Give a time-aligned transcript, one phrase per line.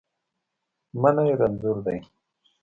[1.01, 1.99] منی رنځور دی